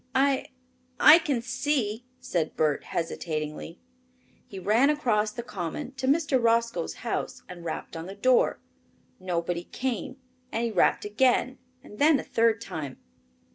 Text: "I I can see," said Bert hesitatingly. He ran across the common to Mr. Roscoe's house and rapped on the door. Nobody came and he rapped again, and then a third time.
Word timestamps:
"I 0.15 0.47
I 0.99 1.19
can 1.19 1.43
see," 1.43 2.05
said 2.19 2.55
Bert 2.57 2.85
hesitatingly. 2.85 3.77
He 4.47 4.57
ran 4.57 4.89
across 4.89 5.29
the 5.31 5.43
common 5.43 5.91
to 5.91 6.07
Mr. 6.07 6.41
Roscoe's 6.43 6.95
house 7.05 7.43
and 7.47 7.63
rapped 7.63 7.95
on 7.95 8.07
the 8.07 8.15
door. 8.15 8.59
Nobody 9.19 9.65
came 9.65 10.17
and 10.51 10.63
he 10.63 10.71
rapped 10.71 11.05
again, 11.05 11.59
and 11.83 11.99
then 11.99 12.19
a 12.19 12.23
third 12.23 12.61
time. 12.61 12.97